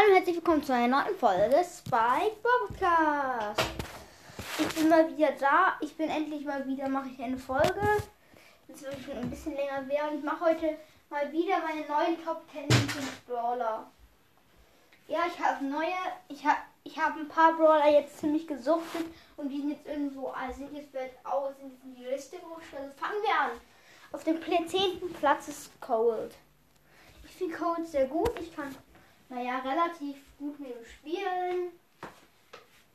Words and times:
Hallo 0.00 0.12
und 0.12 0.16
herzlich 0.16 0.36
willkommen 0.36 0.62
zu 0.62 0.72
einer 0.72 1.02
neuen 1.02 1.14
Folge 1.18 1.50
des 1.50 1.78
Spike 1.80 2.36
Podcast. 2.42 3.60
Ich 4.58 4.68
bin 4.74 4.88
mal 4.88 5.06
wieder 5.14 5.32
da. 5.38 5.76
Ich 5.82 5.94
bin 5.94 6.08
endlich 6.08 6.42
mal 6.46 6.66
wieder, 6.66 6.88
mache 6.88 7.10
ich 7.10 7.22
eine 7.22 7.36
Folge. 7.36 7.82
Das 8.66 8.82
wird 8.82 8.96
schon 9.04 9.18
ein 9.18 9.28
bisschen 9.28 9.54
länger 9.54 9.86
werden. 9.88 10.18
Ich 10.18 10.24
mache 10.24 10.46
heute 10.46 10.78
mal 11.10 11.30
wieder 11.30 11.58
meine 11.58 11.86
neuen 11.86 12.24
Top 12.24 12.42
10 12.50 12.66
Brawler. 13.26 13.90
Ja, 15.06 15.18
ich 15.26 15.38
habe 15.38 15.66
neue, 15.66 15.92
ich 16.28 16.46
habe 16.46 16.60
ich 16.82 16.98
habe 16.98 17.20
ein 17.20 17.28
paar 17.28 17.52
Brawler 17.52 17.90
jetzt 17.90 18.20
ziemlich 18.20 18.46
gesuchtet 18.46 19.04
und 19.36 19.50
die 19.50 19.58
sind 19.58 19.70
jetzt 19.70 19.86
irgendwo, 19.86 20.28
also 20.28 20.60
sind 20.60 20.74
jetzt 20.74 20.94
bald 20.94 21.12
aus, 21.24 21.52
in 21.60 21.94
die 21.94 22.04
Liste 22.04 22.38
gerutscht. 22.38 22.72
Also 22.74 22.90
fangen 22.96 23.22
wir 23.22 23.38
an. 23.38 23.50
Auf 24.12 24.24
dem 24.24 24.40
10. 24.40 25.12
Platz 25.18 25.48
ist 25.48 25.78
Cold. 25.82 26.34
Ich 27.24 27.32
finde 27.32 27.54
Cold 27.54 27.86
sehr 27.86 28.06
gut. 28.06 28.32
Ich 28.40 28.56
kann 28.56 28.74
naja, 29.30 29.58
relativ 29.60 30.16
gut 30.38 30.58
mit 30.60 30.70
ihm 30.70 30.84
spielen. 30.84 31.72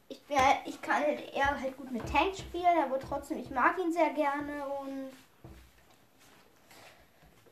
Ich, 0.07 0.21
wär, 0.27 0.61
ich 0.65 0.79
kann 0.81 1.01
halt 1.01 1.33
eher 1.33 1.59
halt 1.59 1.75
gut 1.77 1.91
mit 1.91 2.07
Tank 2.11 2.35
spielen, 2.35 2.77
aber 2.83 2.99
trotzdem, 2.99 3.39
ich 3.39 3.49
mag 3.49 3.77
ihn 3.79 3.91
sehr 3.91 4.11
gerne 4.11 4.67
und 4.67 5.11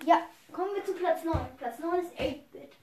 ja, 0.05 0.21
kommen 0.51 0.75
wir 0.75 0.85
zu 0.85 0.93
Platz 0.93 1.23
9. 1.23 1.35
Platz 1.57 1.79
9 1.79 2.01
ist 2.01 2.13
8-Bit. 2.13 2.73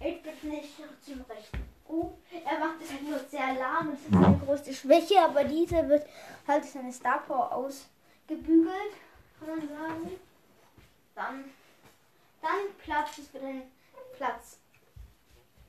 8-Bit 0.00 0.44
nicht 0.44 0.76
zum 1.02 1.20
Rechten. 1.28 1.62
Oh, 1.86 2.12
er 2.44 2.58
macht 2.58 2.82
es 2.82 2.90
halt 2.90 3.02
nur 3.02 3.18
sehr 3.18 3.54
lahm, 3.54 3.90
das 3.90 4.00
ist 4.00 4.10
seine 4.10 4.40
größte 4.44 4.72
Schwäche, 4.72 5.20
aber 5.20 5.44
diese 5.44 5.86
wird 5.88 6.06
halt 6.48 6.64
seine 6.64 6.92
Star 6.92 7.18
Power 7.20 7.52
ausgebügelt, 7.52 8.94
kann 9.38 9.48
man 9.48 9.68
sagen. 9.68 10.10
Dann, 11.14 11.44
dann 12.40 12.76
Platz 12.82 13.18
ist 13.18 13.30
für 13.30 13.38
den 13.38 13.62
Platz 14.16 14.58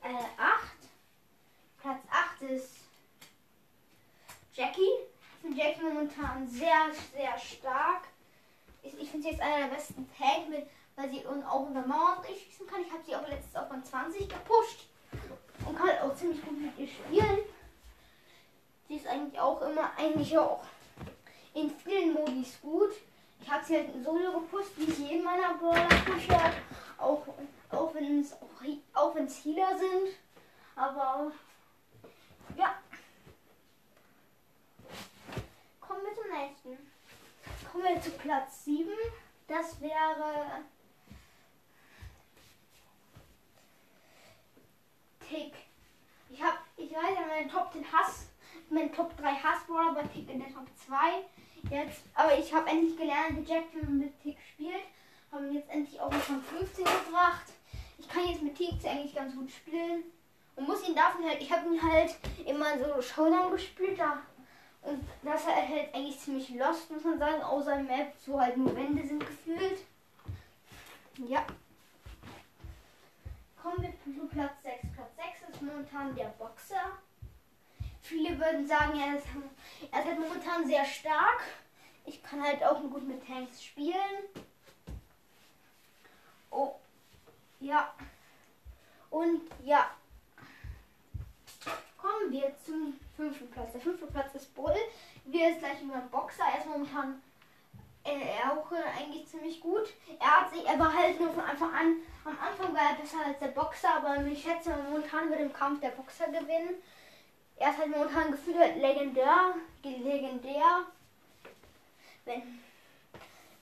äh, 0.06 0.40
8. 0.40 0.76
Platz 1.80 2.00
8 2.10 2.42
ist 2.50 2.70
Jackie. 4.54 4.80
Ich 4.80 5.40
finde 5.42 5.62
Jackie 5.62 5.82
momentan 5.82 6.46
sehr, 6.48 6.90
sehr 7.14 7.38
stark. 7.38 8.04
Ich, 8.82 8.98
ich 9.00 9.10
finde 9.10 9.26
sie 9.26 9.32
jetzt 9.32 9.42
einer 9.42 9.68
der 9.68 9.74
besten 9.74 10.08
Tank, 10.16 10.48
mit, 10.48 10.66
weil 10.94 11.10
sie 11.10 11.26
auch 11.26 11.68
über 11.68 11.86
Mauern 11.86 12.22
durchschießen 12.24 12.66
kann. 12.66 12.82
Ich 12.82 12.92
habe 12.92 13.02
sie 13.04 13.16
auch 13.16 13.28
letztens 13.28 13.56
auf 13.56 13.68
von 13.68 13.84
20 13.84 14.28
gepusht 14.28 14.86
und 15.66 15.76
kann 15.76 15.88
halt 15.88 16.02
auch 16.02 16.14
ziemlich 16.14 16.42
gut 16.44 16.60
mit 16.60 16.78
ihr 16.78 16.88
spielen. 16.88 17.40
Sie 18.88 18.96
ist 18.96 19.06
eigentlich 19.06 19.40
auch 19.40 19.60
immer, 19.62 19.90
eigentlich 19.96 20.38
auch 20.38 20.62
in 21.54 21.70
vielen 21.70 22.12
Modis 22.12 22.60
gut. 22.60 22.92
Ich 23.46 23.52
habe 23.52 23.64
sie 23.64 23.76
halt 23.76 24.04
Solo 24.04 24.40
gepusht, 24.40 24.72
wie 24.74 24.90
ich 24.90 24.98
jeden 24.98 25.22
meiner 25.22 25.54
Brawler 25.54 25.86
pushe. 26.04 26.36
Auch 26.98 27.24
auch 27.70 27.94
wenn 27.94 28.20
es 28.20 28.32
auch 28.92 29.14
wenn 29.14 29.26
es 29.26 29.44
Healer 29.44 29.78
sind. 29.78 30.16
Aber 30.74 31.30
ja. 32.56 32.74
Kommen 35.80 36.00
wir 36.02 36.14
zum 36.14 36.32
nächsten. 36.32 36.90
Kommen 37.70 37.84
wir 37.84 38.02
zu 38.02 38.10
Platz 38.10 38.64
7. 38.64 38.90
Das 39.46 39.80
wäre 39.80 40.64
Tick. 45.20 45.54
Ich 46.30 46.42
habe, 46.42 46.58
ich 46.76 46.90
weiß 46.90 47.14
ja, 47.14 47.26
meinen 47.28 47.48
Top 47.48 47.72
10 47.72 47.92
Hass, 47.92 48.26
mein 48.70 48.92
Top 48.92 49.16
3 49.16 49.34
Hassbrawler 49.34 49.94
bei 49.94 50.02
Tick 50.02 50.30
in 50.30 50.40
der 50.40 50.52
Top 50.52 50.66
2. 50.86 50.96
Jetzt, 51.70 52.04
aber 52.14 52.38
ich 52.38 52.52
habe 52.52 52.68
endlich 52.68 52.96
gelernt, 52.96 53.36
wie 53.36 53.52
Jack 53.52 53.64
mit 53.88 54.20
Tick 54.22 54.38
spielt. 54.52 54.84
Haben 55.32 55.52
jetzt 55.52 55.70
endlich 55.70 56.00
auch 56.00 56.12
von 56.12 56.40
15 56.40 56.84
gebracht 56.84 57.46
ich 57.98 58.08
kann 58.08 58.28
jetzt 58.28 58.42
mit 58.42 58.56
TX 58.56 58.84
eigentlich 58.84 59.14
ganz 59.14 59.34
gut 59.34 59.50
spielen. 59.50 60.04
Und 60.54 60.68
muss 60.68 60.88
ihn 60.88 60.94
dafür 60.94 61.28
halt, 61.28 61.40
ich 61.40 61.50
habe 61.50 61.68
ihn 61.68 61.82
halt 61.82 62.16
immer 62.46 62.78
so 62.78 63.02
Showdown 63.02 63.52
gespielt 63.52 63.98
da. 63.98 64.22
Und 64.82 65.04
das 65.22 65.40
ist 65.40 65.48
halt 65.48 65.94
eigentlich 65.94 66.18
ziemlich 66.18 66.48
lost, 66.50 66.90
muss 66.90 67.04
man 67.04 67.18
sagen, 67.18 67.42
außer 67.42 67.82
Map, 67.82 68.14
so 68.24 68.40
halt 68.40 68.56
nur 68.56 68.74
Wände 68.74 69.06
sind 69.06 69.20
gefühlt. 69.20 69.80
Ja. 71.28 71.44
Kommen 73.60 73.82
wir 73.82 73.92
zu 74.14 74.26
Platz 74.28 74.62
6. 74.62 74.94
Platz 74.94 75.16
6 75.16 75.54
ist 75.54 75.62
momentan 75.62 76.14
der 76.14 76.26
Boxer. 76.38 76.98
Viele 78.36 78.52
würden 78.52 78.66
sagen, 78.66 78.98
er 78.98 79.16
ist, 79.16 79.26
er 79.90 80.00
ist 80.00 80.06
halt 80.06 80.20
momentan 80.20 80.66
sehr 80.66 80.84
stark. 80.84 81.42
Ich 82.04 82.22
kann 82.22 82.42
halt 82.42 82.62
auch 82.62 82.80
gut 82.82 83.06
mit 83.06 83.26
Tanks 83.26 83.64
spielen. 83.64 83.96
Oh, 86.50 86.74
ja. 87.60 87.94
Und 89.10 89.40
ja. 89.64 89.90
Kommen 91.96 92.30
wir 92.30 92.54
zum 92.64 92.98
fünften 93.16 93.50
Platz. 93.50 93.72
Der 93.72 93.80
fünfte 93.80 94.06
Platz 94.06 94.34
ist 94.34 94.54
Bull. 94.54 94.76
Wir 95.24 95.50
ist 95.50 95.60
gleich 95.60 95.80
über 95.82 95.98
Boxer. 96.10 96.44
Er 96.52 96.60
ist 96.60 96.68
momentan 96.68 97.22
äh, 98.04 98.48
auch 98.50 98.70
äh, 98.70 99.00
eigentlich 99.00 99.26
ziemlich 99.26 99.60
gut. 99.60 99.94
Er 100.20 100.42
hat 100.42 100.50
sich, 100.52 100.64
er 100.66 100.78
war 100.78 100.94
halt 100.94 101.18
nur 101.18 101.32
von 101.32 101.42
Anfang 101.42 101.72
an, 101.72 101.96
am 102.24 102.38
Anfang 102.38 102.74
war 102.74 102.90
er 102.90 102.96
besser 102.96 103.18
als 103.24 103.38
der 103.38 103.48
Boxer, 103.48 103.96
aber 103.96 104.24
ich 104.26 104.42
schätze 104.42 104.70
momentan 104.76 105.30
wird 105.30 105.40
im 105.40 105.52
Kampf 105.52 105.80
der 105.80 105.90
Boxer 105.90 106.26
gewinnen. 106.26 106.82
Er 107.58 107.70
ist 107.70 107.78
halt 107.78 107.90
momentan 107.90 108.30
gefühlt 108.32 108.76
legendär, 108.76 109.54
legendär. 109.82 110.86
Wenn. 112.24 112.60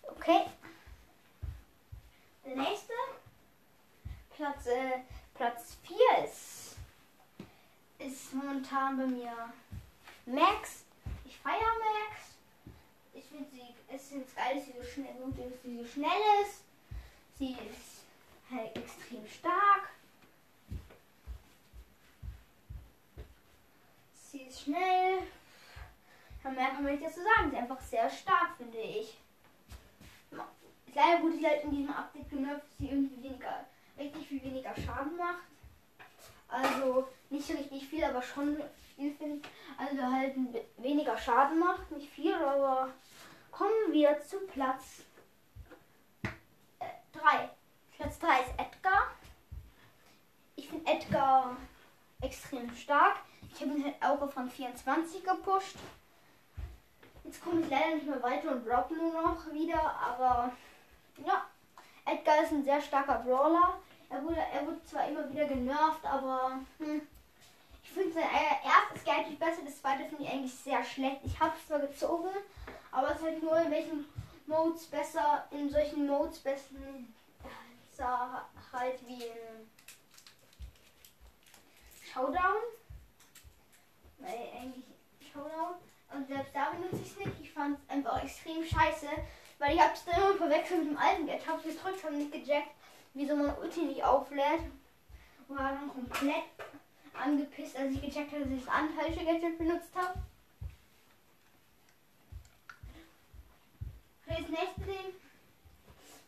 Okay. 0.02 0.46
Der 2.44 2.56
nächste 2.56 2.92
Platz, 4.36 4.66
äh, 4.66 5.00
Platz 5.34 5.76
4 5.84 6.24
ist, 6.24 6.76
ist 7.98 8.34
momentan 8.34 8.96
bei 8.96 9.06
mir 9.06 9.52
Max. 10.26 10.84
Ich 11.24 11.38
feiere 11.38 11.58
Max. 11.60 12.34
Ich 13.12 13.24
finde 13.24 13.48
sie, 13.50 13.74
es 13.88 14.12
ist 14.12 14.36
geil, 14.36 14.56
dass 14.56 14.66
sie 14.66 14.72
so 14.72 14.84
schnell, 14.84 15.14
dass 15.36 15.62
sie 15.62 15.78
so 15.78 15.84
schnell 15.86 16.20
ist. 16.42 16.62
Sie 17.38 17.52
ist 17.52 18.04
halt 18.50 18.76
extrem 18.76 19.26
stark. 19.26 19.90
Sie 24.14 24.42
ist 24.42 24.62
schnell. 24.62 25.22
Ja, 26.54 26.60
mehr 26.60 26.70
kann 26.70 26.84
man 26.84 26.92
nicht 26.92 27.04
dazu 27.04 27.20
sagen. 27.20 27.50
Sie 27.50 27.56
ist 27.56 27.62
einfach 27.62 27.80
sehr 27.80 28.10
stark, 28.10 28.56
finde 28.56 28.78
ich. 28.78 29.18
Leider 30.94 31.22
wurde 31.22 31.36
sie 31.36 31.46
halt 31.46 31.64
in 31.64 31.70
diesem 31.70 31.90
Update 31.90 32.30
genervt, 32.30 32.66
sie 32.78 32.86
irgendwie 32.86 33.22
weniger 33.22 33.64
richtig 33.98 34.26
viel 34.28 34.42
weniger 34.42 34.74
Schaden 34.76 35.16
macht. 35.16 35.42
Also 36.48 37.08
nicht 37.30 37.48
richtig 37.50 37.88
viel, 37.88 38.04
aber 38.04 38.22
schon 38.22 38.62
viel 38.94 39.12
finde 39.14 39.48
Also 39.76 40.02
halt 40.02 40.34
weniger 40.76 41.18
Schaden 41.18 41.58
macht, 41.58 41.90
nicht 41.90 42.10
viel, 42.10 42.34
aber 42.34 42.90
kommen 43.50 43.92
wir 43.92 44.20
zu 44.20 44.38
Platz 44.46 45.02
3. 46.22 46.30
Äh, 47.44 47.48
Platz 47.96 48.18
3 48.20 48.40
ist 48.40 48.52
Edgar. 48.58 49.10
Ich 50.54 50.68
finde 50.68 50.90
Edgar 50.90 51.56
extrem 52.20 52.70
stark. 52.76 53.16
Ich 53.52 53.60
habe 53.60 53.72
ihn 53.72 53.84
halt 53.84 53.96
auch 54.00 54.30
von 54.30 54.48
24 54.48 55.24
gepusht. 55.24 55.76
Jetzt 57.34 57.42
komme 57.42 57.62
ich 57.62 57.68
leider 57.68 57.96
nicht 57.96 58.06
mehr 58.06 58.22
weiter 58.22 58.52
und 58.52 58.64
drop 58.64 58.88
nur 58.92 59.12
noch 59.12 59.52
wieder, 59.52 59.80
aber 59.80 60.52
ja. 61.26 61.44
Edgar 62.06 62.44
ist 62.44 62.52
ein 62.52 62.62
sehr 62.62 62.80
starker 62.80 63.24
Brawler. 63.26 63.80
Er 64.08 64.22
wurde, 64.22 64.36
er 64.36 64.64
wurde 64.64 64.84
zwar 64.84 65.08
immer 65.08 65.28
wieder 65.28 65.46
genervt, 65.46 66.04
aber 66.04 66.60
hm, 66.78 67.02
ich 67.82 67.90
finde 67.90 68.12
sein 68.12 68.28
erstes 68.62 69.04
Gadget 69.04 69.40
besser, 69.40 69.62
das 69.64 69.80
zweite 69.80 70.04
finde 70.04 70.22
ich 70.22 70.30
eigentlich 70.30 70.54
sehr 70.54 70.84
schlecht. 70.84 71.22
Ich 71.24 71.40
habe 71.40 71.56
es 71.58 71.66
zwar 71.66 71.80
gezogen, 71.80 72.28
aber 72.92 73.10
es 73.10 73.16
ist 73.16 73.24
halt 73.24 73.42
nur 73.42 73.58
in 73.58 73.70
welchen 73.72 74.06
Modes 74.46 74.86
besser, 74.86 75.48
in 75.50 75.68
solchen 75.68 76.06
Modes 76.06 76.38
besser 76.38 76.76
halt 78.72 79.08
wie 79.08 79.24
in 79.24 79.70
Showdown. 82.12 82.62
Weil 84.18 84.50
eigentlich 84.56 84.84
Showdown. 85.32 85.74
Und 86.14 86.28
selbst 86.28 86.54
da 86.54 86.70
benutze 86.70 86.96
ich 87.02 87.10
es 87.10 87.16
nicht. 87.16 87.40
Ich 87.42 87.52
fand 87.52 87.78
es 87.78 87.90
einfach 87.90 88.22
extrem 88.22 88.64
scheiße. 88.64 89.08
Weil 89.58 89.74
ich 89.74 89.80
habe 89.80 89.92
es 89.94 90.06
immer 90.06 90.34
verwechselt 90.34 90.80
mit 90.80 90.90
dem 90.90 90.98
alten 90.98 91.26
Gadget. 91.26 91.46
Habe 91.46 91.68
es 91.68 91.76
trotzdem 91.78 92.18
nicht 92.18 92.32
gejackt 92.32 92.68
wieso 93.14 93.36
mein 93.36 93.56
Ulti 93.58 93.82
nicht 93.82 94.04
auflädt. 94.04 94.60
Und 95.48 95.58
war 95.58 95.72
dann 95.72 95.88
komplett 95.88 96.44
angepisst, 97.12 97.76
als 97.76 97.92
ich 97.92 98.02
gecheckt 98.02 98.32
habe, 98.32 98.44
dass 98.44 98.52
ich 98.52 98.64
das 98.64 98.74
falsche 98.96 99.24
Gadget 99.24 99.58
benutzt 99.58 99.94
habe. 99.94 100.18
Das 104.26 104.38
nächste 104.38 104.80
Ding. 104.80 105.14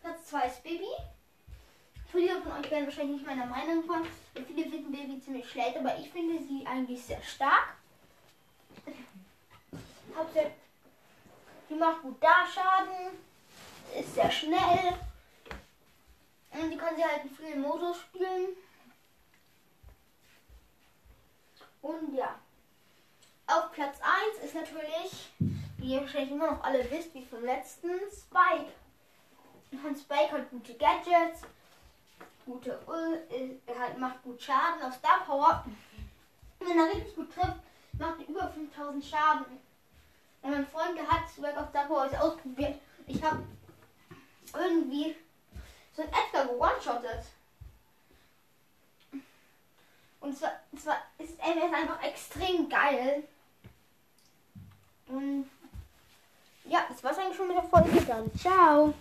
Platz 0.00 0.26
2 0.26 0.46
ist 0.46 0.62
Baby. 0.62 0.88
Viele 2.12 2.40
von 2.40 2.52
euch 2.52 2.70
werden 2.70 2.86
wahrscheinlich 2.86 3.16
nicht 3.16 3.26
meiner 3.26 3.46
Meinung 3.46 3.82
von. 3.84 4.06
Viele 4.46 4.70
finden 4.70 4.92
Baby 4.92 5.20
ziemlich 5.20 5.50
schlecht, 5.50 5.76
aber 5.76 5.98
ich 5.98 6.10
finde 6.10 6.40
sie 6.42 6.64
eigentlich 6.66 7.02
sehr 7.02 7.20
stark. 7.22 7.76
Sie 11.68 11.74
macht 11.74 12.02
gut 12.02 12.22
da 12.22 12.46
Schaden, 12.46 13.18
ist 13.98 14.14
sehr 14.14 14.30
schnell 14.30 14.94
und 16.52 16.70
die 16.70 16.76
kann 16.76 16.96
sie 16.96 17.04
halt 17.04 17.24
in 17.24 17.30
vielen 17.30 17.60
Modus 17.60 18.00
spielen. 18.00 18.56
Und 21.82 22.14
ja. 22.14 22.38
Auf 23.46 23.70
Platz 23.72 23.98
1 24.40 24.44
ist 24.44 24.54
natürlich, 24.54 25.30
wie 25.78 25.94
ihr 25.94 26.00
wahrscheinlich 26.00 26.32
immer 26.32 26.50
noch 26.50 26.64
alle 26.64 26.90
wisst, 26.90 27.14
wie 27.14 27.24
vom 27.24 27.44
letzten, 27.44 27.90
Spike. 28.10 28.72
Und 29.70 29.98
Spike 29.98 30.32
hat 30.32 30.50
gute 30.50 30.74
Gadgets, 30.74 31.42
gute 32.44 32.80
Ul, 32.86 33.22
halt 33.78 33.98
macht 33.98 34.22
gut 34.22 34.42
Schaden 34.42 34.82
auf 34.82 34.94
Star 34.94 35.24
Power. 35.24 35.64
Wenn 36.58 36.78
er 36.78 36.86
richtig 36.86 37.14
gut 37.14 37.32
trifft, 37.32 37.60
macht 37.98 38.20
er 38.20 38.28
über 38.28 38.48
5000 38.48 39.04
Schaden. 39.04 39.60
Und 40.46 40.52
mein 40.52 40.66
Freund, 40.68 40.96
der 40.96 41.08
hat 41.08 41.28
Spike 41.28 41.60
auf 41.60 41.70
Star 41.70 41.86
Power 41.86 42.08
ausprobiert. 42.20 42.78
Ich 43.08 43.20
habe 43.20 43.42
irgendwie 44.54 45.16
so 45.92 46.02
ein 46.02 46.08
Edgar 46.08 46.48
one-shottet. 46.56 47.24
Und 50.20 50.38
zwar, 50.38 50.52
zwar 50.76 50.98
ist 51.18 51.32
ist 51.32 51.40
einfach 51.40 52.00
extrem 52.00 52.68
geil. 52.68 53.24
Und 55.08 55.50
ja, 56.64 56.86
das 56.88 57.02
war's 57.02 57.18
eigentlich 57.18 57.36
schon 57.36 57.48
mit 57.48 57.56
der 57.56 57.64
Folge. 57.64 58.00
Dann 58.02 58.32
ciao. 58.38 58.94